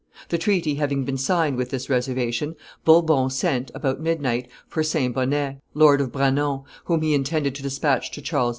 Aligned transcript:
The 0.29 0.39
treaty 0.39 0.73
having 0.73 1.03
been 1.05 1.19
signed 1.19 1.57
with 1.57 1.69
this 1.69 1.87
reservation, 1.87 2.55
Bourbon 2.83 3.29
sent, 3.29 3.69
about 3.75 4.01
midnight, 4.01 4.49
for 4.67 4.81
Saint 4.81 5.13
Bonnet, 5.13 5.57
Lord 5.75 6.01
of 6.01 6.11
Branon, 6.11 6.63
whom 6.85 7.01
he 7.03 7.13
intended 7.13 7.53
to 7.53 7.61
despatch 7.61 8.09
to 8.13 8.21
Charles 8.23 8.49
V. 8.49 8.49